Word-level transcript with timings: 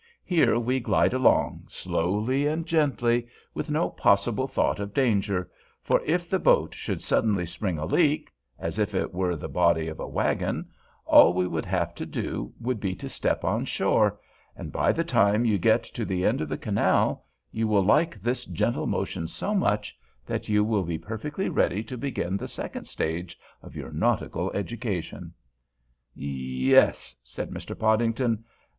Here 0.25 0.57
we 0.57 0.79
glide 0.79 1.13
along, 1.13 1.65
slowly 1.67 2.47
and 2.47 2.65
gently, 2.65 3.27
with 3.53 3.69
no 3.69 3.87
possible 3.91 4.47
thought 4.47 4.79
of 4.79 4.95
danger, 4.95 5.51
for 5.83 6.01
if 6.03 6.27
the 6.27 6.39
boat 6.39 6.73
should 6.73 7.03
suddenly 7.03 7.45
spring 7.45 7.77
a 7.77 7.85
leak, 7.85 8.31
as 8.57 8.79
if 8.79 8.95
it 8.95 9.13
were 9.13 9.35
the 9.35 9.47
body 9.47 9.87
of 9.89 9.99
a 9.99 10.07
wagon, 10.07 10.67
all 11.05 11.35
we 11.35 11.45
would 11.45 11.67
have 11.67 11.93
to 11.93 12.05
do 12.07 12.51
would 12.59 12.79
be 12.79 12.95
to 12.95 13.07
step 13.07 13.43
on 13.43 13.63
shore, 13.65 14.19
and 14.55 14.71
by 14.71 14.91
the 14.91 15.03
time 15.03 15.45
you 15.45 15.59
get 15.59 15.83
to 15.83 16.03
the 16.03 16.25
end 16.25 16.41
of 16.41 16.49
the 16.49 16.57
canal 16.57 17.27
you 17.51 17.67
will 17.67 17.83
like 17.85 18.19
this 18.19 18.45
gentle 18.45 18.87
motion 18.87 19.27
so 19.27 19.53
much 19.53 19.95
that 20.25 20.49
you 20.49 20.63
will 20.63 20.81
be 20.81 20.97
perfectly 20.97 21.47
ready 21.47 21.83
to 21.83 21.95
begin 21.95 22.37
the 22.37 22.47
second 22.47 22.85
stage 22.85 23.37
of 23.61 23.75
your 23.75 23.91
nautical 23.91 24.49
education." 24.53 25.31
"Yes," 26.15 27.15
said 27.21 27.51
Mr. 27.51 27.77
Podington. 27.77 28.43